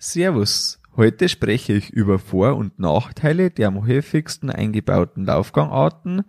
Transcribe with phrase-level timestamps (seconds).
[0.00, 6.22] Servus, heute spreche ich über Vor- und Nachteile der am häufigsten eingebauten Laufgangarten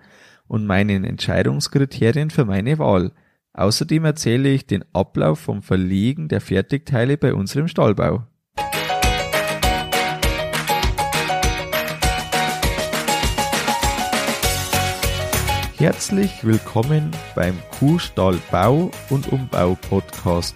[0.48, 3.12] und meinen Entscheidungskriterien für meine Wahl.
[3.54, 8.26] Außerdem erzähle ich den Ablauf vom Verlegen der Fertigteile bei unserem Stallbau.
[15.78, 20.56] Herzlich willkommen beim Kuhstall Bau und Umbau Podcast.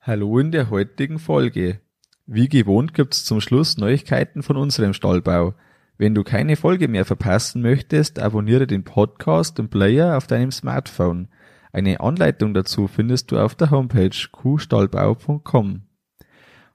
[0.00, 1.80] Hallo in der heutigen Folge.
[2.24, 5.54] Wie gewohnt gibt's zum Schluss Neuigkeiten von unserem Stallbau.
[5.98, 11.26] Wenn du keine Folge mehr verpassen möchtest, abonniere den Podcast im Player auf deinem Smartphone.
[11.72, 15.82] Eine Anleitung dazu findest du auf der Homepage kuhstallbau.com.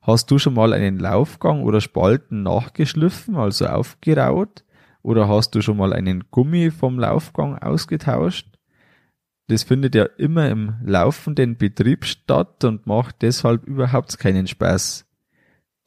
[0.02, 4.66] Hast du schon mal einen Laufgang oder Spalten nachgeschliffen, also aufgeraut?
[5.02, 8.53] Oder hast du schon mal einen Gummi vom Laufgang ausgetauscht?
[9.54, 15.06] Das findet ja immer im laufenden Betrieb statt und macht deshalb überhaupt keinen Spaß.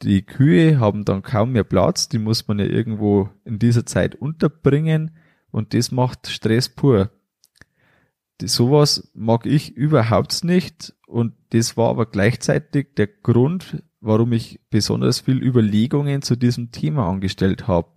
[0.03, 4.15] Die Kühe haben dann kaum mehr Platz, die muss man ja irgendwo in dieser Zeit
[4.15, 5.17] unterbringen
[5.51, 7.11] und das macht Stress pur.
[8.41, 15.19] sowas mag ich überhaupt nicht und das war aber gleichzeitig der Grund, warum ich besonders
[15.19, 17.89] viel Überlegungen zu diesem Thema angestellt habe.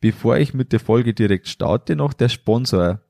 [0.00, 3.00] Bevor ich mit der Folge direkt starte, noch der Sponsor.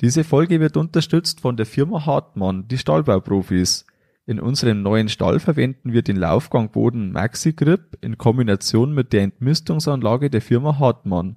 [0.00, 3.84] Diese Folge wird unterstützt von der Firma Hartmann, die Stahlbauprofis.
[4.26, 10.30] In unserem neuen Stall verwenden wir den Laufgangboden Maxi Grip in Kombination mit der Entmistungsanlage
[10.30, 11.36] der Firma Hartmann.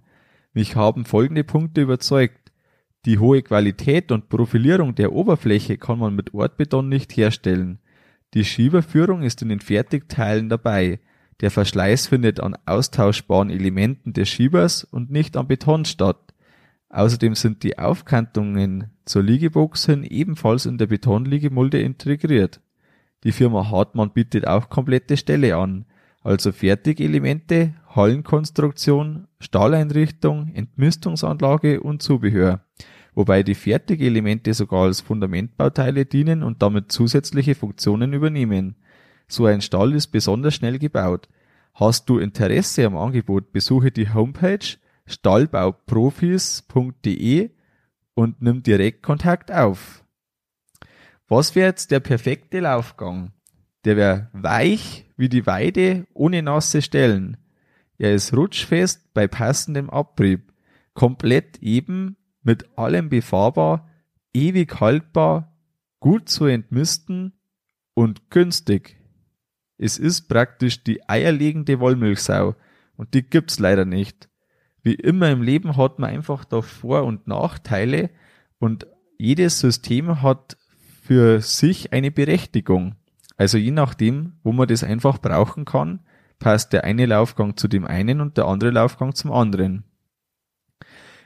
[0.54, 2.52] Mich haben folgende Punkte überzeugt.
[3.06, 7.80] Die hohe Qualität und Profilierung der Oberfläche kann man mit Ortbeton nicht herstellen.
[8.36, 11.00] Die Schieberführung ist in den Fertigteilen dabei.
[11.40, 16.31] Der Verschleiß findet an austauschbaren Elementen des Schiebers und nicht am Beton statt.
[16.92, 22.60] Außerdem sind die Aufkantungen zur Liegebox hin ebenfalls in der Betonliegemulde integriert.
[23.24, 25.86] Die Firma Hartmann bietet auch komplette Ställe an,
[26.22, 32.66] also Fertigelemente, Hallenkonstruktion, Stahleinrichtung, Entmistungsanlage und Zubehör,
[33.16, 38.76] wobei die Fertigelemente sogar als Fundamentbauteile dienen und damit zusätzliche Funktionen übernehmen.
[39.30, 41.30] So ein Stall ist besonders schnell gebaut.
[41.74, 44.78] Hast du Interesse am Angebot, besuche die Homepage
[45.12, 47.52] stallbauprofis.de
[48.14, 50.04] und nimm direkt Kontakt auf.
[51.28, 53.34] Was wäre jetzt der perfekte Laufgang?
[53.86, 57.38] Der wäre weich wie die Weide ohne nasse Stellen.
[57.98, 60.54] Er ist rutschfest bei passendem Abrieb,
[60.94, 63.88] komplett eben, mit allem befahrbar,
[64.34, 65.56] ewig haltbar,
[66.00, 67.34] gut zu entmisten
[67.94, 68.98] und günstig.
[69.78, 72.56] Es ist praktisch die eierlegende Wollmilchsau
[72.98, 74.31] und die gibt's leider nicht
[74.84, 78.10] wie immer im Leben hat man einfach da Vor- und Nachteile
[78.60, 78.88] und
[79.18, 80.58] jedes System hat
[81.02, 82.96] für sich eine Berechtigung.
[83.38, 86.00] Also je nachdem, wo man das einfach brauchen kann,
[86.40, 89.84] passt der eine Laufgang zu dem einen und der andere Laufgang zum anderen.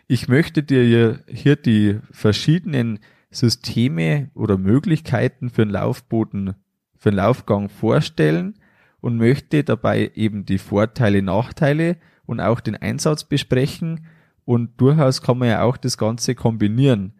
[0.08, 3.00] Ich möchte dir hier die verschiedenen
[3.32, 6.56] Systeme oder Möglichkeiten für einen Laufboden,
[6.98, 8.56] für einen Laufgang vorstellen
[9.02, 14.06] und möchte dabei eben die Vorteile, Nachteile und auch den Einsatz besprechen
[14.46, 17.13] und durchaus kann man ja auch das Ganze kombinieren.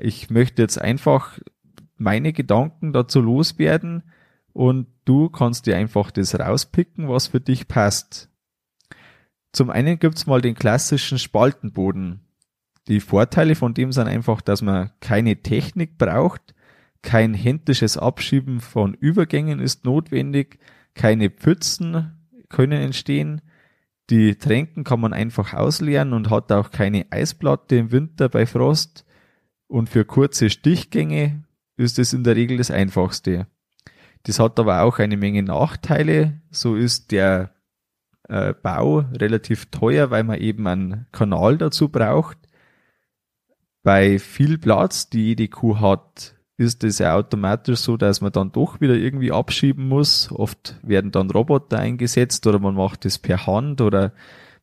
[0.00, 1.38] Ich möchte jetzt einfach
[1.96, 4.02] meine Gedanken dazu loswerden
[4.52, 8.28] und du kannst dir einfach das rauspicken, was für dich passt.
[9.52, 12.20] Zum einen gibt's mal den klassischen Spaltenboden.
[12.88, 16.54] Die Vorteile von dem sind einfach, dass man keine Technik braucht,
[17.02, 20.58] kein händisches Abschieben von Übergängen ist notwendig,
[20.94, 22.12] keine Pfützen
[22.48, 23.40] können entstehen,
[24.12, 29.06] die Tränken kann man einfach ausleeren und hat auch keine Eisplatte im Winter bei Frost.
[29.68, 31.44] Und für kurze Stichgänge
[31.78, 33.46] ist es in der Regel das einfachste.
[34.24, 36.42] Das hat aber auch eine Menge Nachteile.
[36.50, 37.54] So ist der
[38.28, 42.36] äh, Bau relativ teuer, weil man eben einen Kanal dazu braucht.
[43.82, 48.52] Bei viel Platz, die jede Kuh hat, ist es ja automatisch so, dass man dann
[48.52, 50.32] doch wieder irgendwie abschieben muss.
[50.32, 54.12] Oft werden dann Roboter eingesetzt oder man macht es per Hand oder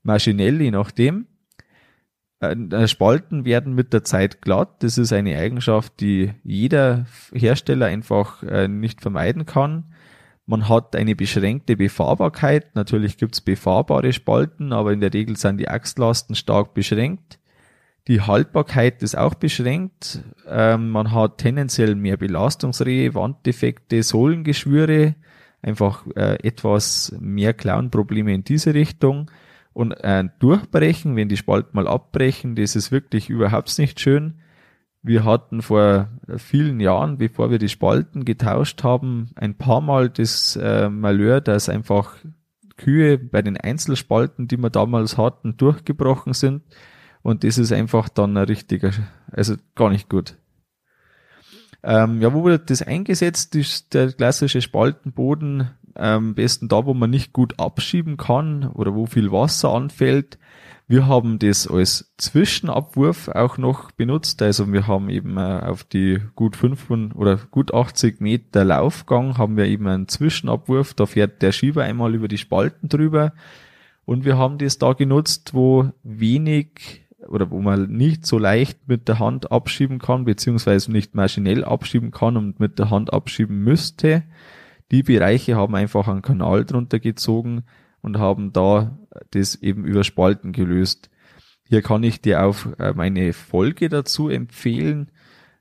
[0.03, 1.27] maschinell, je nachdem.
[2.39, 4.81] Äh, Spalten werden mit der Zeit glatt.
[4.83, 9.93] Das ist eine Eigenschaft, die jeder Hersteller einfach äh, nicht vermeiden kann.
[10.45, 12.75] Man hat eine beschränkte Befahrbarkeit.
[12.75, 17.38] Natürlich gibt's befahrbare Spalten, aber in der Regel sind die Achslasten stark beschränkt.
[18.09, 20.23] Die Haltbarkeit ist auch beschränkt.
[20.47, 25.13] Ähm, man hat tendenziell mehr Belastungsrehe, Wanddefekte, Sohlengeschwüre,
[25.61, 29.29] einfach äh, etwas mehr Klauenprobleme in diese Richtung.
[29.73, 34.39] Und ein Durchbrechen, wenn die Spalten mal abbrechen, das ist wirklich überhaupt nicht schön.
[35.03, 40.55] Wir hatten vor vielen Jahren, bevor wir die Spalten getauscht haben, ein paar Mal das
[40.55, 42.15] äh, Malheur, dass einfach
[42.75, 46.63] Kühe bei den Einzelspalten, die wir damals hatten, durchgebrochen sind.
[47.21, 48.91] Und das ist einfach dann ein richtiger,
[49.31, 50.35] also gar nicht gut.
[51.83, 53.55] Ähm, ja, wo wird das eingesetzt?
[53.55, 59.05] ist der klassische Spaltenboden am besten da, wo man nicht gut abschieben kann oder wo
[59.05, 60.37] viel Wasser anfällt.
[60.87, 64.41] Wir haben das als Zwischenabwurf auch noch benutzt.
[64.41, 69.55] Also wir haben eben äh, auf die gut 5 oder gut 80 Meter Laufgang haben
[69.55, 70.95] wir eben einen Zwischenabwurf.
[70.95, 73.33] Da fährt der Schieber einmal über die Spalten drüber.
[74.05, 79.07] Und wir haben das da genutzt, wo wenig oder wo man nicht so leicht mit
[79.07, 84.23] der Hand abschieben kann, beziehungsweise nicht maschinell abschieben kann und mit der Hand abschieben müsste.
[84.91, 87.63] Die Bereiche haben einfach einen Kanal drunter gezogen
[88.01, 88.97] und haben da
[89.31, 91.09] das eben über Spalten gelöst.
[91.63, 95.11] Hier kann ich dir auch äh, meine Folge dazu empfehlen.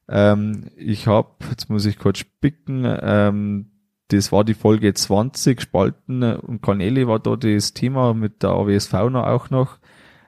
[0.09, 3.71] Ähm, ich habe, jetzt muss ich kurz spicken, ähm,
[4.09, 8.93] das war die Folge 20, Spalten und Kanäle war da das Thema mit der AWSV
[9.11, 9.79] noch auch noch.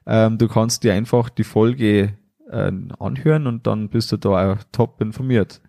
[0.06, 2.14] Ähm, du kannst dir einfach die Folge
[2.50, 5.61] äh, anhören und dann bist du da auch top informiert.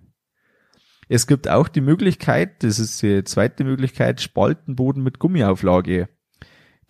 [1.09, 6.07] Es gibt auch die Möglichkeit, das ist die zweite Möglichkeit, Spaltenboden mit Gummiauflage.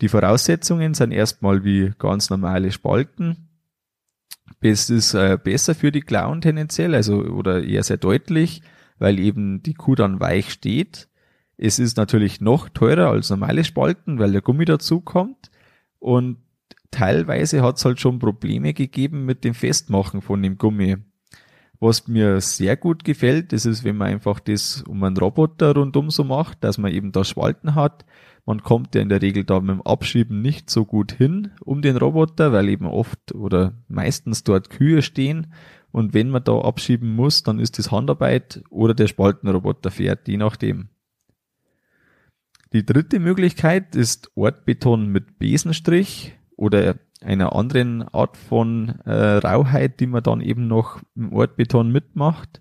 [0.00, 3.48] Die Voraussetzungen sind erstmal wie ganz normale Spalten.
[4.60, 8.62] Es ist äh, besser für die Klauen tendenziell, also oder eher sehr deutlich,
[8.98, 11.08] weil eben die Kuh dann weich steht.
[11.56, 15.50] Es ist natürlich noch teurer als normale Spalten, weil der Gummi dazu kommt.
[15.98, 16.38] Und
[16.92, 20.98] teilweise hat es halt schon Probleme gegeben mit dem Festmachen von dem Gummi.
[21.80, 26.10] Was mir sehr gut gefällt, das ist, wenn man einfach das um einen Roboter rundum
[26.10, 28.04] so macht, dass man eben da Spalten hat
[28.44, 31.80] man kommt ja in der Regel da mit dem Abschieben nicht so gut hin um
[31.80, 35.52] den Roboter, weil eben oft oder meistens dort Kühe stehen.
[35.92, 40.38] Und wenn man da abschieben muss, dann ist das Handarbeit oder der Spaltenroboter fährt, je
[40.38, 40.88] nachdem.
[42.72, 50.06] Die dritte Möglichkeit ist Ortbeton mit Besenstrich oder einer anderen Art von äh, Rauheit, die
[50.06, 52.60] man dann eben noch im Ortbeton mitmacht.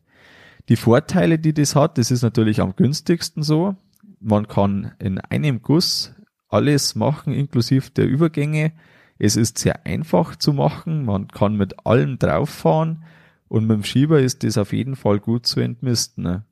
[0.69, 3.75] Die Vorteile, die das hat, das ist natürlich am günstigsten so
[4.21, 6.13] man kann in einem Guss
[6.47, 8.71] alles machen, inklusive der Übergänge.
[9.17, 11.05] Es ist sehr einfach zu machen.
[11.05, 13.03] Man kann mit allem drauffahren
[13.47, 16.23] und mit dem Schieber ist das auf jeden Fall gut zu entmisten.
[16.23, 16.45] Ne?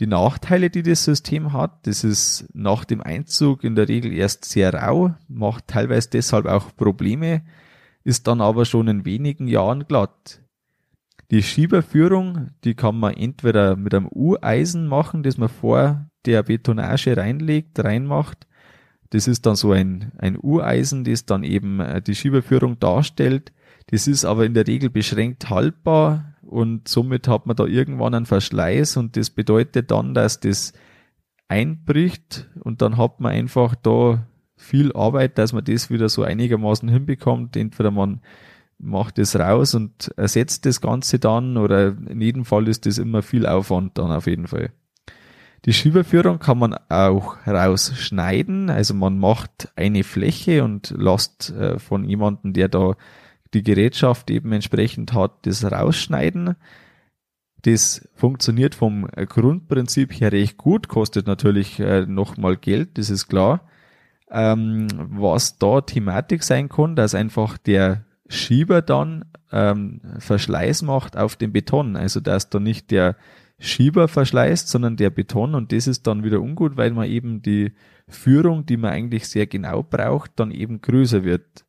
[0.00, 4.44] Die Nachteile, die das System hat, das ist nach dem Einzug in der Regel erst
[4.44, 7.42] sehr rau, macht teilweise deshalb auch Probleme,
[8.04, 10.40] ist dann aber schon in wenigen Jahren glatt.
[11.32, 17.16] Die Schieberführung, die kann man entweder mit einem U-Eisen machen, das man vor der Betonage
[17.16, 18.46] reinlegt, reinmacht.
[19.10, 23.52] Das ist dann so ein, ein U-Eisen, das dann eben äh, die Schieberführung darstellt.
[23.86, 28.26] Das ist aber in der Regel beschränkt haltbar und somit hat man da irgendwann einen
[28.26, 30.72] Verschleiß und das bedeutet dann, dass das
[31.48, 36.88] einbricht und dann hat man einfach da viel Arbeit, dass man das wieder so einigermaßen
[36.88, 37.56] hinbekommt.
[37.56, 38.20] Entweder man
[38.78, 43.22] macht es raus und ersetzt das Ganze dann oder in jedem Fall ist das immer
[43.22, 44.70] viel Aufwand dann auf jeden Fall.
[45.64, 52.04] Die Schieberführung kann man auch rausschneiden, also man macht eine Fläche und lasst äh, von
[52.04, 52.94] jemandem, der da
[53.54, 56.56] die Gerätschaft eben entsprechend hat, das rausschneiden.
[57.62, 63.68] Das funktioniert vom Grundprinzip her recht gut, kostet natürlich äh, nochmal Geld, das ist klar.
[64.30, 71.36] Ähm, was da Thematik sein kann, dass einfach der Schieber dann ähm, Verschleiß macht auf
[71.36, 73.16] dem Beton, also dass da nicht der
[73.58, 77.72] Schieber verschleißt, sondern der Beton und das ist dann wieder ungut, weil man eben die
[78.06, 81.64] Führung, die man eigentlich sehr genau braucht, dann eben größer wird.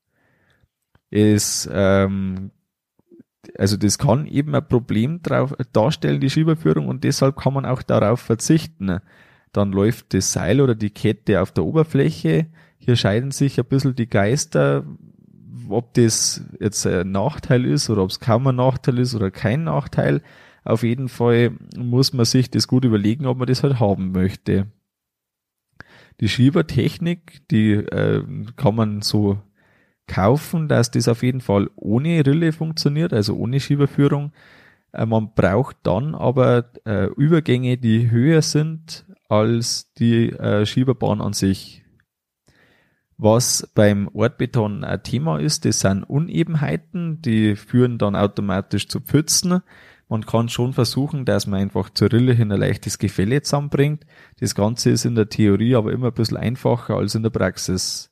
[1.09, 2.51] Es, ähm,
[3.57, 7.81] also das kann eben ein Problem drauf, darstellen, die Schieberführung und deshalb kann man auch
[7.81, 8.99] darauf verzichten.
[9.51, 12.47] Dann läuft das Seil oder die Kette auf der Oberfläche.
[12.77, 14.85] Hier scheiden sich ein bisschen die Geister,
[15.69, 19.63] ob das jetzt ein Nachteil ist oder ob es kaum ein Nachteil ist oder kein
[19.63, 20.21] Nachteil.
[20.63, 24.67] Auf jeden Fall muss man sich das gut überlegen, ob man das halt haben möchte.
[26.19, 28.23] Die Schiebertechnik, die äh,
[28.55, 29.39] kann man so
[30.09, 34.33] kaufen, dass das auf jeden Fall ohne Rille funktioniert, also ohne Schieberführung.
[34.91, 41.33] Äh, man braucht dann aber äh, Übergänge, die höher sind als die äh, Schieberbahn an
[41.33, 41.85] sich.
[43.17, 49.61] Was beim Ortbeton ein Thema ist, das sind Unebenheiten, die führen dann automatisch zu Pfützen.
[50.07, 54.05] Man kann schon versuchen, dass man einfach zur Rille hin ein leichtes Gefälle zusammenbringt.
[54.39, 58.08] Das Ganze ist in der Theorie aber immer ein bisschen einfacher als in der Praxis.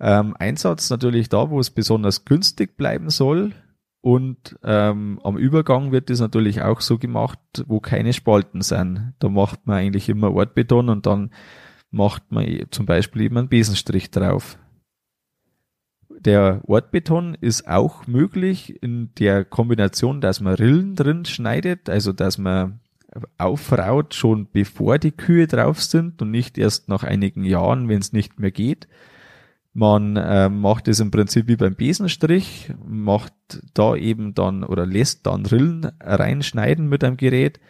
[0.00, 3.52] Ähm, Einsatz natürlich da, wo es besonders günstig bleiben soll.
[4.00, 9.14] Und ähm, am Übergang wird das natürlich auch so gemacht, wo keine Spalten sind.
[9.18, 11.30] Da macht man eigentlich immer Ortbeton und dann
[11.90, 14.58] macht man zum Beispiel eben einen Besenstrich drauf.
[16.10, 22.38] Der Ortbeton ist auch möglich in der Kombination, dass man Rillen drin schneidet, also dass
[22.38, 22.80] man
[23.36, 28.12] aufraut schon bevor die Kühe drauf sind und nicht erst nach einigen Jahren, wenn es
[28.12, 28.88] nicht mehr geht.
[29.78, 33.32] Man äh, macht es im Prinzip wie beim Besenstrich, macht
[33.74, 37.60] da eben dann oder lässt dann Rillen reinschneiden mit einem Gerät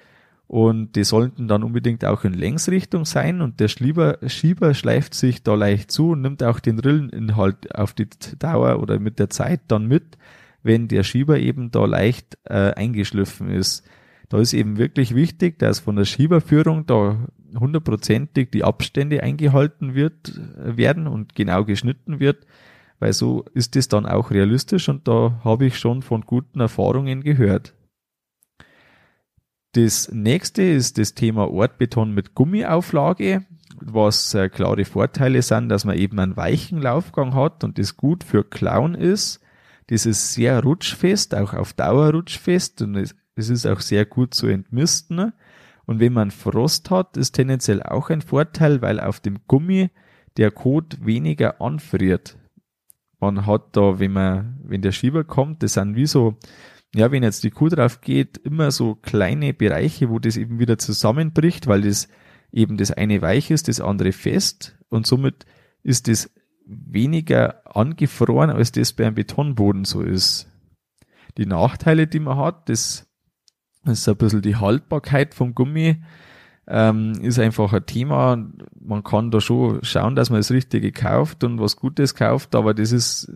[0.46, 5.42] und die sollten dann unbedingt auch in Längsrichtung sein und der Schieber, Schieber schleift sich
[5.42, 9.60] da leicht zu und nimmt auch den Rilleninhalt auf die Dauer oder mit der Zeit
[9.68, 10.16] dann mit,
[10.62, 13.86] wenn der Schieber eben da leicht äh, eingeschliffen ist.
[14.30, 17.18] Da ist eben wirklich wichtig, dass von der Schieberführung da
[17.58, 22.46] hundertprozentig die Abstände eingehalten wird, äh, werden und genau geschnitten wird,
[22.98, 27.22] weil so ist es dann auch realistisch und da habe ich schon von guten Erfahrungen
[27.22, 27.74] gehört.
[29.72, 33.44] Das nächste ist das Thema Ortbeton mit Gummiauflage,
[33.80, 38.24] was äh, klare Vorteile sind, dass man eben einen weichen Laufgang hat und das gut
[38.24, 39.40] für Klauen ist.
[39.88, 43.14] Das ist sehr rutschfest, auch auf Dauer rutschfest und es
[43.48, 45.32] ist auch sehr gut zu entmisten.
[45.88, 49.88] Und wenn man Frost hat, ist tendenziell auch ein Vorteil, weil auf dem Gummi
[50.36, 52.36] der Kot weniger anfriert.
[53.20, 56.36] Man hat da, wenn man, wenn der Schieber kommt, das sind wie so
[56.94, 60.78] ja, wenn jetzt die Kuh drauf geht, immer so kleine Bereiche, wo das eben wieder
[60.78, 62.08] zusammenbricht, weil das
[62.52, 65.46] eben das eine weich ist, das andere fest und somit
[65.82, 66.30] ist das
[66.66, 70.48] weniger angefroren, als das bei einem Betonboden so ist.
[71.38, 73.07] Die Nachteile, die man hat, das
[73.88, 75.96] ist ein bisschen die Haltbarkeit vom Gummi,
[76.66, 78.36] ähm, ist einfach ein Thema.
[78.80, 82.74] Man kann da schon schauen, dass man das Richtige kauft und was Gutes kauft, aber
[82.74, 83.32] das ist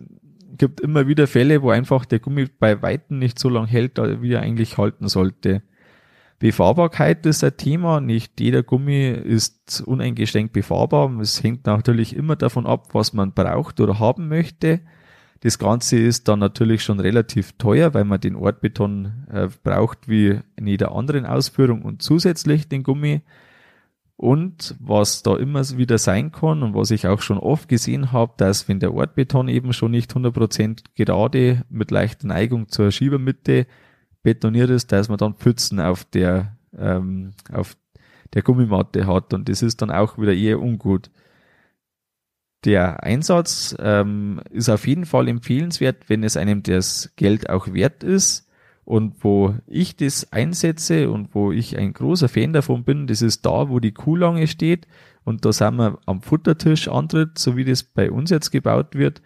[0.57, 4.33] gibt immer wieder Fälle, wo einfach der Gummi bei Weitem nicht so lang hält, wie
[4.33, 5.63] er eigentlich halten sollte.
[6.39, 8.01] Befahrbarkeit ist ein Thema.
[8.01, 11.09] Nicht jeder Gummi ist uneingeschränkt befahrbar.
[11.21, 14.81] Es hängt natürlich immer davon ab, was man braucht oder haben möchte.
[15.43, 20.39] Das Ganze ist dann natürlich schon relativ teuer, weil man den Ortbeton äh, braucht wie
[20.55, 23.23] in jeder anderen Ausführung und zusätzlich den Gummi.
[24.15, 28.31] Und was da immer wieder sein kann und was ich auch schon oft gesehen habe,
[28.37, 33.67] dass wenn der Ortbeton eben schon nicht 100% gerade mit leichter Neigung zur Schiebermitte
[34.21, 37.75] betoniert ist, dass man dann Pfützen auf der, ähm, auf
[38.33, 41.11] der Gummimatte hat und das ist dann auch wieder eher ungut.
[42.65, 48.03] Der Einsatz ähm, ist auf jeden Fall empfehlenswert, wenn es einem das Geld auch wert
[48.03, 48.47] ist
[48.85, 53.45] und wo ich das einsetze und wo ich ein großer Fan davon bin, das ist
[53.45, 54.87] da, wo die Kuhlange steht.
[55.25, 59.21] Und da sind wir am Futtertisch antritt, so wie das bei uns jetzt gebaut wird.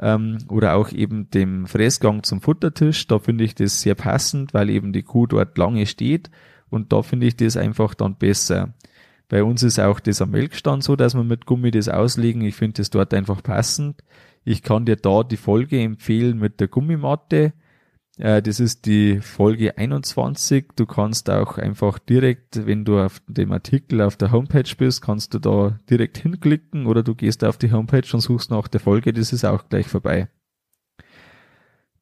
[0.00, 3.06] Ähm, oder auch eben dem Fressgang zum Futtertisch.
[3.08, 6.30] Da finde ich das sehr passend, weil eben die Kuh dort lange steht.
[6.70, 8.74] Und da finde ich das einfach dann besser.
[9.30, 12.42] Bei uns ist auch das am Melkstand so, dass wir mit Gummi das auslegen.
[12.42, 14.04] Ich finde das dort einfach passend.
[14.44, 17.54] Ich kann dir da die Folge empfehlen mit der Gummimatte
[18.20, 20.72] äh, das ist die Folge 21.
[20.76, 25.34] Du kannst auch einfach direkt, wenn du auf dem Artikel auf der Homepage bist, kannst
[25.34, 29.12] du da direkt hinklicken oder du gehst auf die Homepage und suchst nach der Folge.
[29.12, 30.28] Das ist auch gleich vorbei.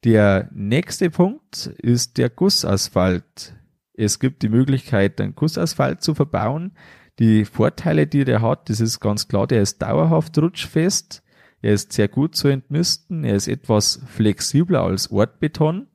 [0.05, 3.55] Der nächste Punkt ist der Gussasphalt.
[3.95, 6.73] Es gibt die Möglichkeit, einen Gussasphalt zu verbauen.
[7.19, 11.23] Die Vorteile, die der hat, das ist ganz klar, der ist dauerhaft rutschfest.
[11.61, 13.25] Er ist sehr gut zu entmisten.
[13.25, 15.89] Er ist etwas flexibler als Ortbeton.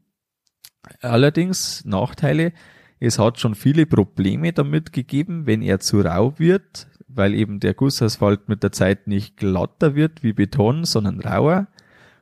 [1.02, 2.52] Allerdings Nachteile,
[3.00, 7.74] es hat schon viele Probleme damit gegeben, wenn er zu rau wird, weil eben der
[7.74, 11.68] Gussasphalt mit der Zeit nicht glatter wird wie Beton, sondern rauer.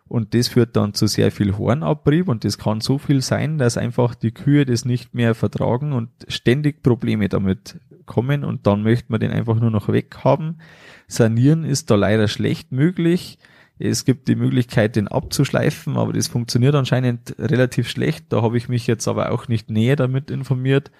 [0.07, 3.77] Und das führt dann zu sehr viel Hornabrieb und das kann so viel sein, dass
[3.77, 7.79] einfach die Kühe das nicht mehr vertragen und ständig Probleme damit
[8.11, 10.59] kommen und dann möchte man den einfach nur noch weghaben.
[11.07, 13.39] Sanieren ist da leider schlecht möglich.
[13.79, 18.25] Es gibt die Möglichkeit, den abzuschleifen, aber das funktioniert anscheinend relativ schlecht.
[18.29, 20.91] Da habe ich mich jetzt aber auch nicht näher damit informiert.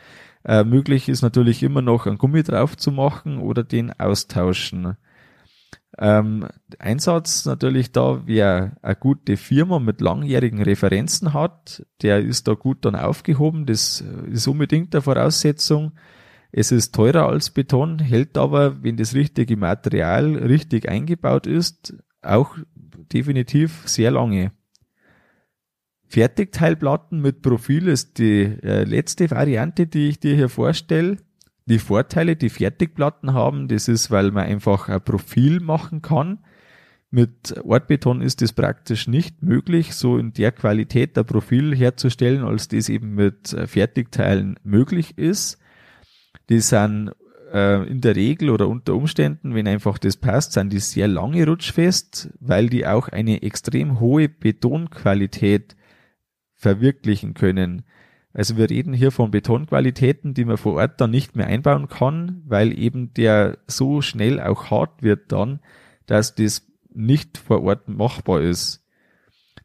[0.46, 4.96] Äh, möglich ist natürlich immer noch ein Gummi drauf zu machen oder den austauschen.
[5.98, 6.48] Ähm,
[6.80, 12.86] Einsatz natürlich da, wer eine gute Firma mit langjährigen Referenzen hat, der ist da gut
[12.86, 13.66] dann aufgehoben.
[13.66, 14.02] Das
[14.32, 15.92] ist unbedingt der Voraussetzung.
[16.52, 22.58] Es ist teurer als Beton, hält aber, wenn das richtige Material richtig eingebaut ist, auch
[23.14, 24.52] definitiv sehr lange.
[26.08, 31.18] Fertigteilplatten mit Profil ist die äh, letzte Variante, die ich dir hier vorstelle.
[31.68, 36.40] Die Vorteile, die Fertigplatten haben, das ist, weil man einfach ein Profil machen kann.
[37.12, 42.68] Mit Ortbeton ist es praktisch nicht möglich, so in der Qualität der Profil herzustellen, als
[42.68, 45.60] das eben mit äh, Fertigteilen möglich ist.
[46.52, 47.14] Die sind
[47.54, 51.48] äh, in der Regel oder unter Umständen, wenn einfach das passt, sind die sehr lange
[51.48, 55.78] rutschfest, weil die auch eine extrem hohe Betonqualität
[56.54, 57.84] verwirklichen können.
[58.34, 62.42] Also wir reden hier von Betonqualitäten, die man vor Ort dann nicht mehr einbauen kann,
[62.46, 65.62] weil eben der so schnell auch hart wird dann,
[66.06, 68.81] dass das nicht vor Ort machbar ist.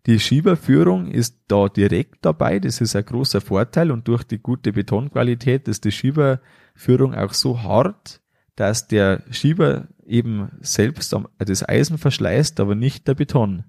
[0.07, 4.73] Die Schieberführung ist da direkt dabei, das ist ein großer Vorteil und durch die gute
[4.73, 8.21] Betonqualität ist die Schieberführung auch so hart,
[8.55, 13.65] dass der Schieber eben selbst das Eisen verschleißt, aber nicht der Beton.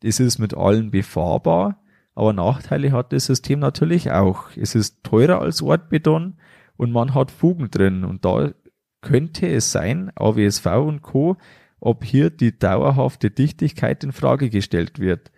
[0.00, 1.82] Das ist mit allen befahrbar,
[2.14, 4.50] aber Nachteile hat das System natürlich auch.
[4.56, 6.36] Es ist teurer als Ortbeton
[6.76, 8.04] und man hat Fugen drin.
[8.04, 8.52] Und da
[9.00, 11.38] könnte es sein, AWSV und Co.,
[11.80, 15.30] ob hier die dauerhafte Dichtigkeit in Frage gestellt wird.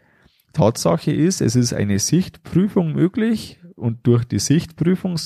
[0.57, 5.17] Tatsache ist, es ist eine Sichtprüfung möglich und durch die Sichtprüfung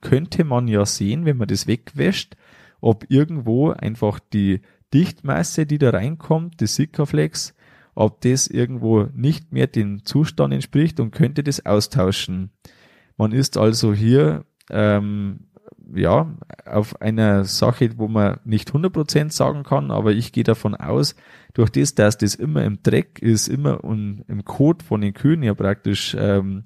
[0.00, 2.36] könnte man ja sehen, wenn man das wegwäscht,
[2.80, 4.62] ob irgendwo einfach die
[4.92, 7.54] Dichtmasse, die da reinkommt, die Sikaflex,
[7.94, 12.50] ob das irgendwo nicht mehr dem Zustand entspricht und könnte das austauschen.
[13.16, 15.46] Man ist also hier ähm,
[15.94, 21.14] ja auf einer Sache, wo man nicht 100% sagen kann, aber ich gehe davon aus,
[21.52, 25.54] durch das, dass das immer im Dreck ist, immer im Kot von den Kühen ja
[25.54, 26.64] praktisch ähm,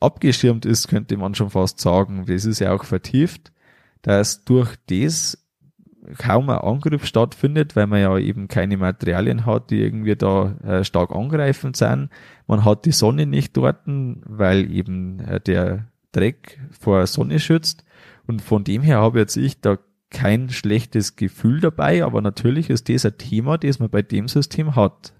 [0.00, 2.24] abgeschirmt ist, könnte man schon fast sagen.
[2.26, 3.52] Das ist ja auch vertieft,
[4.02, 5.38] dass durch das
[6.18, 10.84] kaum ein Angriff stattfindet, weil man ja eben keine Materialien hat, die irgendwie da äh,
[10.84, 12.10] stark angreifend sind.
[12.46, 17.84] Man hat die Sonne nicht dort, weil eben äh, der Dreck vor Sonne schützt.
[18.32, 19.76] Und von dem her habe jetzt ich da
[20.08, 24.74] kein schlechtes Gefühl dabei, aber natürlich ist das ein Thema, das man bei dem System
[24.74, 25.12] hat.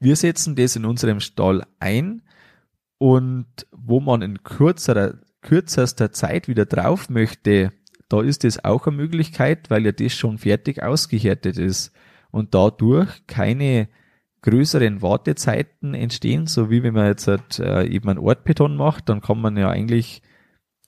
[0.00, 2.22] Wir setzen das in unserem Stall ein
[2.98, 7.72] und wo man in kürzerer, kürzester Zeit wieder drauf möchte,
[8.08, 11.92] da ist es auch eine Möglichkeit, weil ja das schon fertig ausgehärtet ist
[12.32, 13.88] und dadurch keine
[14.42, 19.20] größeren Wartezeiten entstehen, so wie wenn man jetzt halt, äh, eben einen Ortbeton macht, dann
[19.20, 20.20] kann man ja eigentlich,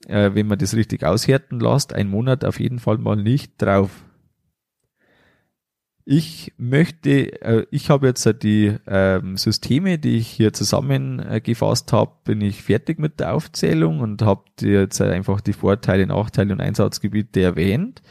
[0.09, 3.91] äh, wenn man das richtig aushärten lässt, einen Monat auf jeden Fall mal nicht drauf.
[6.05, 12.41] Ich möchte, äh, ich habe jetzt die ähm, Systeme, die ich hier zusammengefasst habe, bin
[12.41, 18.03] ich fertig mit der Aufzählung und habe jetzt einfach die Vorteile, Nachteile und Einsatzgebiete erwähnt.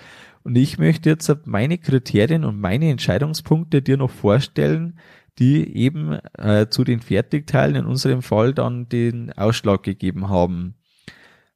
[0.43, 4.97] Und ich möchte jetzt meine Kriterien und meine Entscheidungspunkte dir noch vorstellen,
[5.37, 10.75] die eben äh, zu den Fertigteilen in unserem Fall dann den Ausschlag gegeben haben.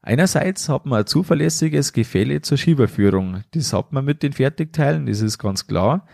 [0.06, 3.44] Einerseits hat man ein zuverlässiges Gefälle zur Schieberführung.
[3.56, 6.06] Das hat man mit den Fertigteilen, das ist ganz klar.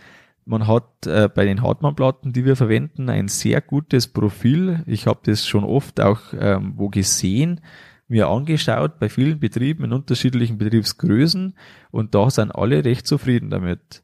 [0.46, 4.82] Man hat äh, bei den Hartmann-Platten, die wir verwenden, ein sehr gutes Profil.
[4.86, 7.60] Ich habe das schon oft auch ähm, wo gesehen,
[8.08, 11.54] mir angeschaut bei vielen Betrieben in unterschiedlichen Betriebsgrößen
[11.92, 14.04] und da sind alle recht zufrieden damit.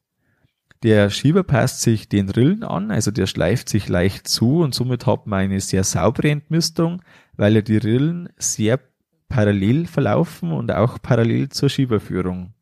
[0.83, 5.05] Der Schieber passt sich den Rillen an, also der schleift sich leicht zu und somit
[5.05, 7.01] hat man eine sehr saubere Entmistung,
[7.37, 8.79] weil ja die Rillen sehr
[9.29, 12.53] parallel verlaufen und auch parallel zur Schieberführung.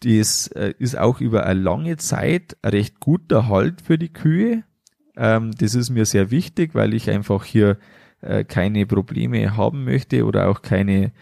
[0.00, 4.64] Das äh, ist auch über eine lange Zeit ein recht guter Halt für die Kühe.
[5.16, 7.78] Ähm, das ist mir sehr wichtig, weil ich einfach hier
[8.20, 11.12] äh, keine Probleme haben möchte oder auch keine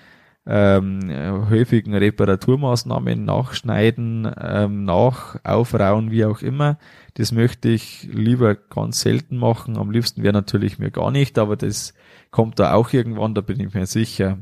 [0.46, 1.00] ähm,
[1.48, 6.78] häufigen Reparaturmaßnahmen nachschneiden, ähm, nach aufrauen, wie auch immer.
[7.14, 9.78] Das möchte ich lieber ganz selten machen.
[9.78, 11.94] Am liebsten wäre natürlich mir gar nicht, aber das
[12.30, 14.38] kommt da auch irgendwann, da bin ich mir sicher.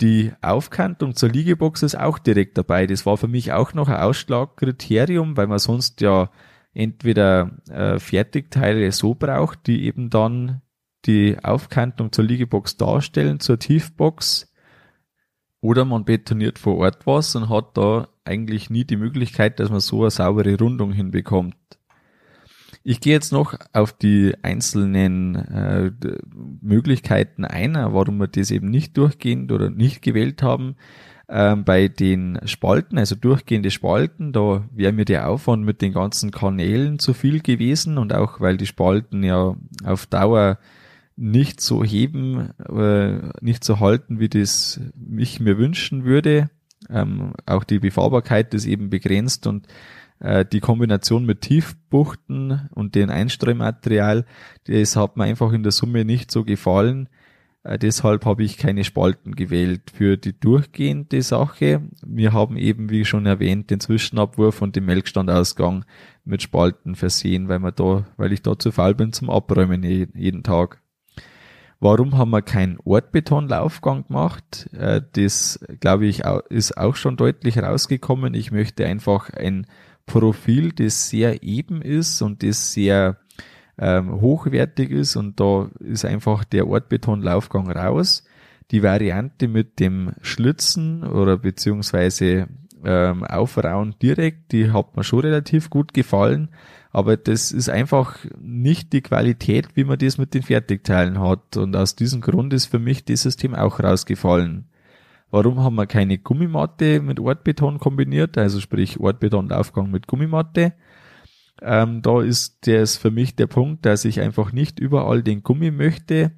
[0.00, 2.86] Die Aufkantung zur Liegebox ist auch direkt dabei.
[2.86, 6.30] Das war für mich auch noch ein Ausschlagkriterium, weil man sonst ja
[6.74, 10.60] entweder äh, Fertigteile so braucht, die eben dann
[11.06, 14.50] die Aufkantung zur Liegebox darstellen, zur Tiefbox,
[15.64, 19.80] oder man betoniert vor Ort was und hat da eigentlich nie die Möglichkeit, dass man
[19.80, 21.56] so eine saubere Rundung hinbekommt.
[22.82, 25.90] Ich gehe jetzt noch auf die einzelnen äh,
[26.60, 30.76] Möglichkeiten ein, warum wir das eben nicht durchgehend oder nicht gewählt haben.
[31.30, 36.30] Ähm, bei den Spalten, also durchgehende Spalten, da wäre mir der Aufwand mit den ganzen
[36.30, 40.58] Kanälen zu viel gewesen und auch weil die Spalten ja auf Dauer
[41.16, 44.80] nicht so heben, äh, nicht so halten, wie das
[45.16, 46.50] ich mir wünschen würde.
[46.90, 49.66] Ähm, auch die Befahrbarkeit ist eben begrenzt und
[50.20, 54.26] äh, die Kombination mit Tiefbuchten und dem Einstreumaterial,
[54.66, 57.08] das hat mir einfach in der Summe nicht so gefallen.
[57.62, 61.82] Äh, deshalb habe ich keine Spalten gewählt für die durchgehende Sache.
[62.04, 65.84] Wir haben eben, wie schon erwähnt, den Zwischenabwurf und den Melkstandausgang
[66.24, 70.42] mit Spalten versehen, weil, man da, weil ich da zu faul bin zum Abräumen jeden
[70.42, 70.83] Tag.
[71.80, 74.68] Warum haben wir keinen Ortbetonlaufgang gemacht?
[74.72, 78.34] Äh, das, glaube ich, ist auch schon deutlich rausgekommen.
[78.34, 79.66] Ich möchte einfach ein
[80.06, 83.18] Profil, das sehr eben ist und das sehr
[83.78, 88.24] ähm, hochwertig ist und da ist einfach der Ortbetonlaufgang raus.
[88.70, 92.48] Die Variante mit dem Schlitzen oder beziehungsweise
[92.84, 96.50] ähm, Aufrauen direkt, die hat mir schon relativ gut gefallen,
[96.90, 101.74] aber das ist einfach nicht die Qualität, wie man das mit den Fertigteilen hat und
[101.76, 104.68] aus diesem Grund ist für mich das System auch rausgefallen.
[105.30, 110.74] Warum haben wir keine Gummimatte mit Ortbeton kombiniert, also sprich Ortbetonlaufgang mit Gummimatte?
[111.60, 115.70] Ähm, da ist das für mich der Punkt, dass ich einfach nicht überall den Gummi
[115.70, 116.32] möchte.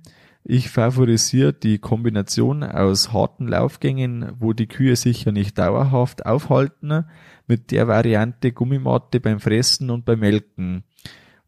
[0.48, 7.04] Ich favorisiere die Kombination aus harten Laufgängen, wo die Kühe sich ja nicht dauerhaft aufhalten,
[7.48, 10.84] mit der Variante Gummimatte beim Fressen und beim Melken.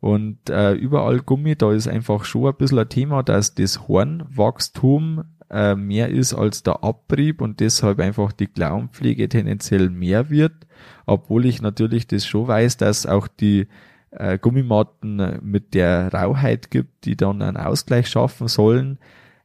[0.01, 5.23] Und äh, überall Gummi, da ist einfach schon ein bisschen ein Thema, dass das Hornwachstum
[5.49, 10.67] äh, mehr ist als der Abrieb und deshalb einfach die Klauenpflege tendenziell mehr wird,
[11.07, 13.69] obwohl ich natürlich das schon weiß, dass auch die
[14.11, 18.99] äh, Gummimatten mit der Rauheit gibt, die dann einen Ausgleich schaffen sollen.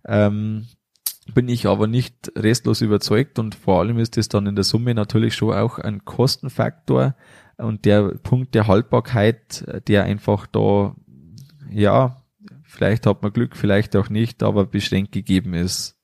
[0.05, 0.67] Ähm,
[1.33, 4.93] bin ich aber nicht restlos überzeugt und vor allem ist es dann in der Summe
[4.93, 7.15] natürlich schon auch ein Kostenfaktor
[7.57, 10.95] und der Punkt der Haltbarkeit, der einfach da,
[11.69, 12.23] ja,
[12.63, 15.97] vielleicht hat man Glück, vielleicht auch nicht, aber beschränkt gegeben ist.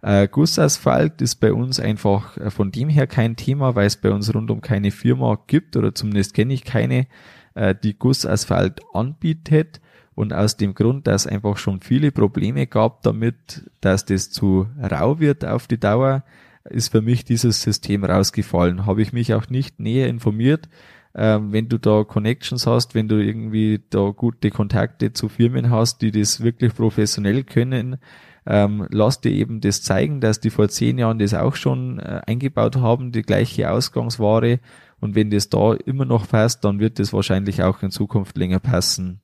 [0.00, 4.10] Äh, Gussasphalt ist bei uns einfach äh, von dem her kein Thema, weil es bei
[4.10, 7.06] uns rundum keine Firma gibt oder zumindest kenne ich keine,
[7.54, 9.80] äh, die Gussasphalt anbietet.
[10.14, 15.20] Und aus dem Grund, dass einfach schon viele Probleme gab damit, dass das zu rau
[15.20, 16.22] wird auf die Dauer,
[16.64, 18.84] ist für mich dieses System rausgefallen.
[18.84, 20.68] Habe ich mich auch nicht näher informiert.
[21.14, 26.02] Ähm, wenn du da Connections hast, wenn du irgendwie da gute Kontakte zu Firmen hast,
[26.02, 27.98] die das wirklich professionell können,
[28.46, 32.22] ähm, lass dir eben das zeigen, dass die vor zehn Jahren das auch schon äh,
[32.26, 34.58] eingebaut haben, die gleiche Ausgangsware.
[35.02, 38.60] Und wenn das da immer noch passt, dann wird das wahrscheinlich auch in Zukunft länger
[38.60, 39.20] passen.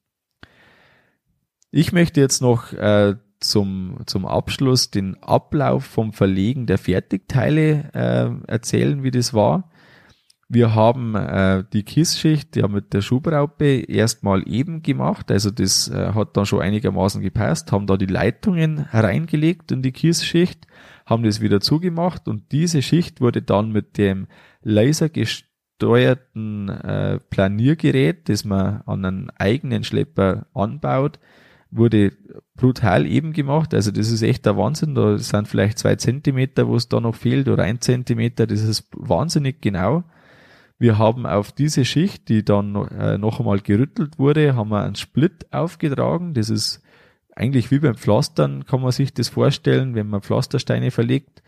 [1.71, 8.51] Ich möchte jetzt noch äh, zum, zum Abschluss den Ablauf vom Verlegen der Fertigteile äh,
[8.51, 9.71] erzählen, wie das war.
[10.49, 16.13] Wir haben äh, die Kissschicht ja mit der Schubraupe erstmal eben gemacht, also das äh,
[16.13, 20.67] hat dann schon einigermaßen gepasst, haben da die Leitungen reingelegt in die Kissschicht,
[21.07, 24.27] haben das wieder zugemacht und diese Schicht wurde dann mit dem
[25.81, 31.19] lasergesteuerten äh, Planiergerät, das man an einen eigenen Schlepper anbaut,
[31.71, 32.13] wurde
[32.57, 33.75] brutal eben gemacht.
[33.75, 34.95] Also das ist echt der Wahnsinn.
[34.95, 38.47] Da sind vielleicht zwei Zentimeter, wo es da noch fehlt, oder ein Zentimeter.
[38.47, 40.05] Das ist wahnsinnig genau.
[40.79, 44.95] Wir haben auf diese Schicht, die dann äh, noch einmal gerüttelt wurde, haben wir einen
[44.95, 46.35] Split aufgetragen.
[46.35, 46.83] Das ist
[47.35, 51.43] eigentlich wie beim Pflastern, kann man sich das vorstellen, wenn man Pflastersteine verlegt.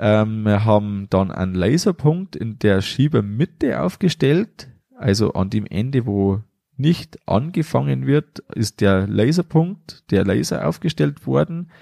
[0.00, 6.40] Ähm, wir haben dann einen Laserpunkt in der Schiebermitte aufgestellt, also an dem Ende, wo
[6.76, 11.72] nicht angefangen wird, ist der Laserpunkt, der Laser aufgestellt worden.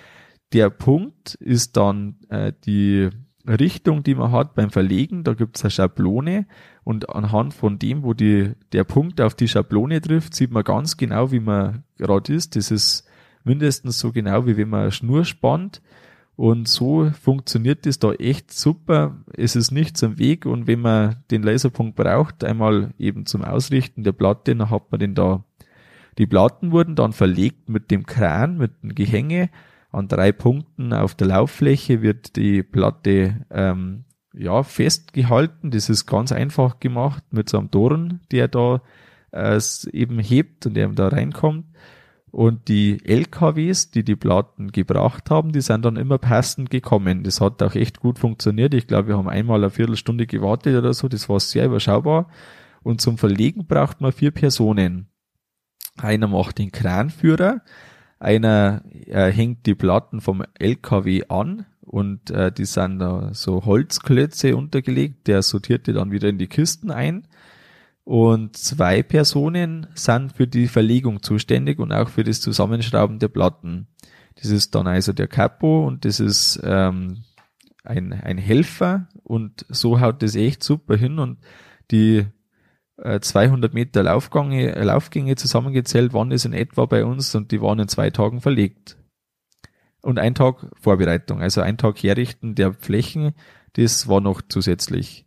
[0.55, 3.11] Der Punkt ist dann äh, die
[3.47, 6.47] Richtung, die man hat beim Verlegen, da gibt es eine Schablone
[6.85, 10.97] und anhand von dem, wo die, der Punkt auf die Schablone trifft, sieht man ganz
[10.97, 12.57] genau, wie man gerade ist.
[12.57, 13.07] Das ist
[13.45, 15.83] mindestens so genau, wie wenn man eine Schnur spannt.
[16.37, 19.17] Und so funktioniert das da echt super.
[19.35, 24.05] Es ist nichts am Weg und wenn man den Laserpunkt braucht, einmal eben zum Ausrichten
[24.05, 25.45] der Platte, dann hat man den da.
[26.19, 29.51] Die Platten wurden dann verlegt mit dem Kran, mit dem Gehänge
[29.97, 35.71] an drei Punkten auf der Lauffläche wird die Platte ähm, ja festgehalten.
[35.71, 38.83] Das ist ganz einfach gemacht mit so einem Dorn, der da
[39.33, 39.59] äh,
[39.93, 41.65] eben hebt und der da reinkommt.
[42.37, 47.23] Und die LKWs, die die Platten gebracht haben, die sind dann immer passend gekommen.
[47.23, 48.75] Das hat auch echt gut funktioniert.
[48.75, 51.09] Ich glaube, wir haben einmal eine Viertelstunde gewartet oder so.
[51.09, 52.29] Das war sehr überschaubar.
[52.83, 55.09] Und zum Verlegen braucht man vier Personen.
[55.97, 57.63] Einer macht den Kranführer,
[58.19, 64.59] einer äh, hängt die Platten vom LKW an und äh, die sind da so Holzklötze
[64.59, 65.27] untergelegt.
[65.27, 67.27] Der sortiert die dann wieder in die Kisten ein.
[68.07, 73.89] Und zwei Personen sind für die Verlegung zuständig und auch für das Zusammenschrauben der Platten.
[74.37, 77.25] Das ist dann also der Capo und das ist ähm,
[77.83, 81.39] ein, ein Helfer und so haut das echt super hin und
[81.91, 82.25] die
[82.99, 87.81] äh, 200 Meter Laufgänge, Laufgänge zusammengezählt waren das in etwa bei uns und die waren
[87.81, 88.97] in zwei Tagen verlegt.
[90.01, 93.33] Und ein Tag Vorbereitung, also ein Tag Herrichten der Flächen,
[93.73, 95.26] das war noch zusätzlich.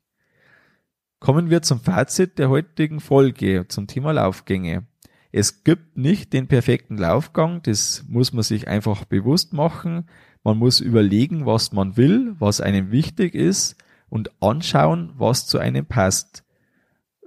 [1.19, 4.87] Kommen wir zum Fazit der heutigen Folge zum Thema Laufgänge.
[5.33, 10.07] Es gibt nicht den perfekten Laufgang, das muss man sich einfach bewusst machen.
[10.43, 13.75] Man muss überlegen, was man will, was einem wichtig ist
[14.07, 16.45] und anschauen, was zu einem passt.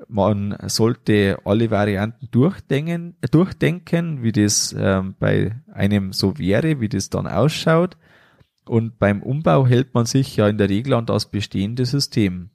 [0.09, 7.11] Man sollte alle Varianten durchdenken, durchdenken wie das ähm, bei einem so wäre, wie das
[7.11, 7.99] dann ausschaut.
[8.65, 12.51] Und beim Umbau hält man sich ja in der Regel an das bestehende System.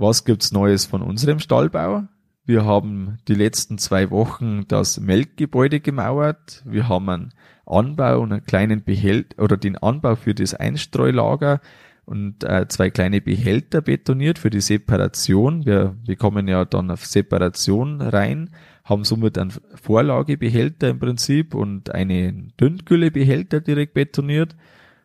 [0.00, 2.04] Was gibt's Neues von unserem Stallbau?
[2.44, 6.62] Wir haben die letzten zwei Wochen das Melkgebäude gemauert.
[6.64, 7.34] Wir haben einen
[7.66, 11.60] Anbau und einen kleinen Behälter oder den Anbau für das Einstreulager
[12.04, 15.66] und äh, zwei kleine Behälter betoniert für die Separation.
[15.66, 18.50] Wir, wir kommen ja dann auf Separation rein,
[18.84, 24.54] haben somit einen Vorlagebehälter im Prinzip und einen Dünngüllebehälter direkt betoniert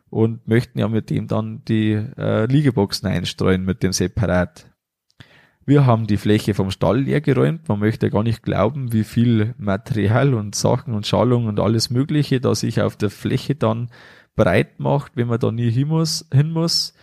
[0.08, 4.70] und möchten ja mit dem dann die äh, Liegeboxen einstreuen mit dem Separat.
[5.66, 7.68] Wir haben die Fläche vom Stall leer geräumt.
[7.68, 12.40] Man möchte gar nicht glauben, wie viel Material und Sachen und Schalung und alles Mögliche,
[12.40, 13.88] da sich auf der Fläche dann
[14.36, 16.28] breit macht, wenn man da nie hin muss.
[16.32, 16.94] Hin muss.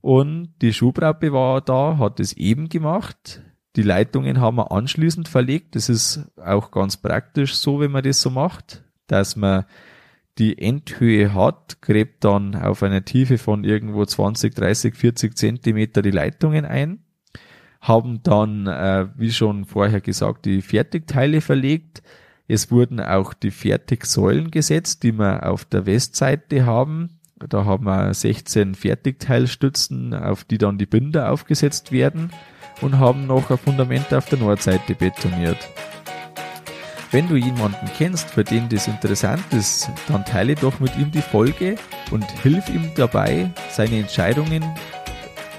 [0.00, 3.42] Und die Schuhbrappe war da, hat es eben gemacht.
[3.76, 5.76] Die Leitungen haben wir anschließend verlegt.
[5.76, 9.66] Das ist auch ganz praktisch so, wenn man das so macht, dass man
[10.38, 16.12] die Endhöhe hat, gräbt dann auf einer Tiefe von irgendwo 20, 30, 40 Zentimeter die
[16.12, 17.00] Leitungen ein
[17.80, 22.02] haben dann, äh, wie schon vorher gesagt, die Fertigteile verlegt.
[22.48, 27.18] Es wurden auch die Fertigsäulen gesetzt, die wir auf der Westseite haben.
[27.48, 32.30] Da haben wir 16 Fertigteilstützen, auf die dann die Binder aufgesetzt werden
[32.80, 35.68] und haben noch ein Fundament auf der Nordseite betoniert.
[37.10, 41.22] Wenn du jemanden kennst, für den das interessant ist, dann teile doch mit ihm die
[41.22, 41.76] Folge
[42.10, 44.62] und hilf ihm dabei, seine Entscheidungen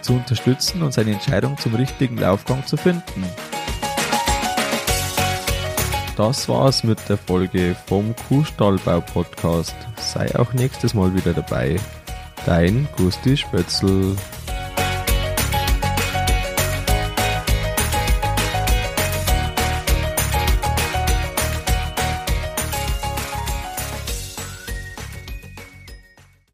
[0.01, 3.23] zu unterstützen und seine Entscheidung zum richtigen Laufgang zu finden.
[6.17, 9.75] Das war's mit der Folge vom Kuhstallbau Podcast.
[9.97, 11.77] Sei auch nächstes Mal wieder dabei.
[12.45, 14.15] Dein Gusti Spötzl.